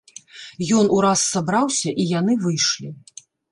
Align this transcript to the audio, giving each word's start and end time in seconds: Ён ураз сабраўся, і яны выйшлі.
Ён 0.79 0.89
ураз 0.95 1.19
сабраўся, 1.35 1.89
і 1.93 2.03
яны 2.19 2.33
выйшлі. 2.49 2.93